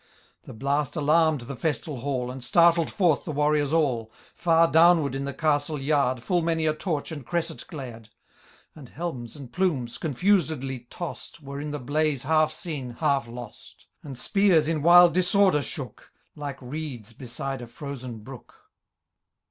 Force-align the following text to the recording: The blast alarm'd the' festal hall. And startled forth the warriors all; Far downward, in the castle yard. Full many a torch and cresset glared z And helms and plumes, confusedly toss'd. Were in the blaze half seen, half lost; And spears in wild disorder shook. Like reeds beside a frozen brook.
The 0.45 0.53
blast 0.55 0.95
alarm'd 0.95 1.41
the' 1.41 1.55
festal 1.55 1.97
hall. 1.99 2.31
And 2.31 2.43
startled 2.43 2.89
forth 2.89 3.23
the 3.23 3.31
warriors 3.31 3.71
all; 3.71 4.11
Far 4.33 4.67
downward, 4.71 5.13
in 5.13 5.25
the 5.25 5.31
castle 5.35 5.79
yard. 5.79 6.23
Full 6.23 6.41
many 6.41 6.65
a 6.65 6.73
torch 6.73 7.11
and 7.11 7.23
cresset 7.23 7.67
glared 7.67 8.05
z 8.05 8.11
And 8.73 8.89
helms 8.89 9.35
and 9.35 9.53
plumes, 9.53 9.99
confusedly 9.99 10.87
toss'd. 10.89 11.41
Were 11.45 11.61
in 11.61 11.69
the 11.69 11.77
blaze 11.77 12.23
half 12.23 12.51
seen, 12.51 12.95
half 12.99 13.27
lost; 13.27 13.85
And 14.01 14.17
spears 14.17 14.67
in 14.67 14.81
wild 14.81 15.13
disorder 15.13 15.61
shook. 15.61 16.11
Like 16.35 16.57
reeds 16.63 17.13
beside 17.13 17.61
a 17.61 17.67
frozen 17.67 18.21
brook. 18.21 18.55